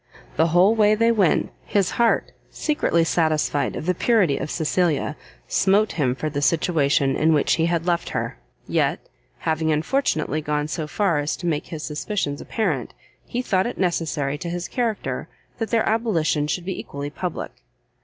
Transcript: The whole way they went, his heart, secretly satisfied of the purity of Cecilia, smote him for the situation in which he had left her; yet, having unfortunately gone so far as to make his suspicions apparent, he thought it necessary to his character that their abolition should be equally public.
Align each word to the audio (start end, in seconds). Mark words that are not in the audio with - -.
The 0.35 0.47
whole 0.47 0.73
way 0.73 0.95
they 0.95 1.11
went, 1.11 1.51
his 1.63 1.91
heart, 1.91 2.31
secretly 2.49 3.03
satisfied 3.03 3.75
of 3.75 3.85
the 3.85 3.93
purity 3.93 4.35
of 4.39 4.49
Cecilia, 4.49 5.15
smote 5.47 5.91
him 5.91 6.15
for 6.15 6.27
the 6.27 6.41
situation 6.41 7.15
in 7.15 7.33
which 7.35 7.53
he 7.57 7.67
had 7.67 7.85
left 7.85 8.09
her; 8.09 8.39
yet, 8.67 8.99
having 9.37 9.71
unfortunately 9.71 10.41
gone 10.41 10.67
so 10.67 10.87
far 10.87 11.19
as 11.19 11.37
to 11.37 11.45
make 11.45 11.67
his 11.67 11.83
suspicions 11.83 12.41
apparent, 12.41 12.95
he 13.27 13.43
thought 13.43 13.67
it 13.67 13.77
necessary 13.77 14.39
to 14.39 14.49
his 14.49 14.67
character 14.67 15.29
that 15.59 15.69
their 15.69 15.87
abolition 15.87 16.47
should 16.47 16.65
be 16.65 16.79
equally 16.79 17.11
public. 17.11 17.51